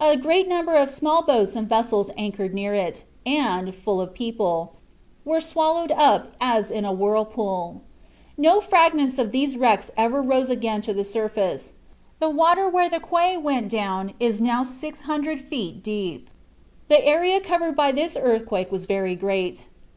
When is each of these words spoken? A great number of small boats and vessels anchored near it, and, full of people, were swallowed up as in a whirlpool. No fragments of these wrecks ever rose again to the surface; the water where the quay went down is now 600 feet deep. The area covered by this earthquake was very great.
A 0.00 0.16
great 0.16 0.46
number 0.46 0.76
of 0.76 0.88
small 0.88 1.24
boats 1.24 1.56
and 1.56 1.68
vessels 1.68 2.08
anchored 2.16 2.54
near 2.54 2.74
it, 2.76 3.02
and, 3.26 3.74
full 3.74 4.00
of 4.00 4.14
people, 4.14 4.74
were 5.24 5.40
swallowed 5.40 5.90
up 5.90 6.28
as 6.40 6.70
in 6.70 6.84
a 6.84 6.92
whirlpool. 6.92 7.82
No 8.38 8.60
fragments 8.60 9.18
of 9.18 9.32
these 9.32 9.56
wrecks 9.56 9.90
ever 9.96 10.22
rose 10.22 10.48
again 10.48 10.80
to 10.82 10.94
the 10.94 11.02
surface; 11.02 11.72
the 12.20 12.30
water 12.30 12.68
where 12.68 12.88
the 12.88 13.00
quay 13.00 13.36
went 13.36 13.68
down 13.68 14.14
is 14.20 14.40
now 14.40 14.62
600 14.62 15.40
feet 15.40 15.82
deep. 15.82 16.30
The 16.86 17.04
area 17.04 17.40
covered 17.40 17.74
by 17.74 17.90
this 17.90 18.16
earthquake 18.16 18.70
was 18.70 18.84
very 18.84 19.16
great. 19.16 19.66